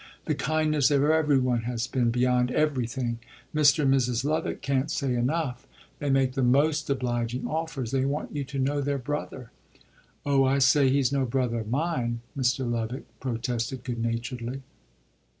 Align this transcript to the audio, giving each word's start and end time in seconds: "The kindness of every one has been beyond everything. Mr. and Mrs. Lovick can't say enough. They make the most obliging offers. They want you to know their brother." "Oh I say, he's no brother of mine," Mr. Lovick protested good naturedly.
"The 0.25 0.33
kindness 0.33 0.89
of 0.89 1.03
every 1.03 1.37
one 1.37 1.61
has 1.61 1.85
been 1.85 2.09
beyond 2.09 2.49
everything. 2.49 3.19
Mr. 3.53 3.83
and 3.83 3.93
Mrs. 3.93 4.23
Lovick 4.25 4.63
can't 4.63 4.89
say 4.89 5.13
enough. 5.13 5.67
They 5.99 6.09
make 6.09 6.33
the 6.33 6.41
most 6.41 6.89
obliging 6.89 7.45
offers. 7.47 7.91
They 7.91 8.03
want 8.05 8.35
you 8.35 8.43
to 8.45 8.57
know 8.57 8.81
their 8.81 8.97
brother." 8.97 9.51
"Oh 10.25 10.43
I 10.43 10.57
say, 10.57 10.89
he's 10.89 11.11
no 11.11 11.25
brother 11.25 11.59
of 11.59 11.69
mine," 11.69 12.21
Mr. 12.35 12.67
Lovick 12.67 13.03
protested 13.19 13.83
good 13.83 13.99
naturedly. 14.01 14.63